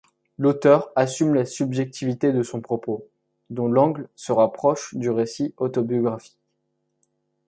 L'auteur 0.39 0.91
assume 0.95 1.35
la 1.35 1.45
subjectivité 1.45 2.31
de 2.33 2.41
son 2.41 2.59
propos, 2.59 3.07
dont 3.51 3.67
l'angle 3.67 4.09
se 4.15 4.31
rapproche 4.31 4.95
du 4.95 5.11
récit 5.11 5.53
autobiographique. 5.57 6.39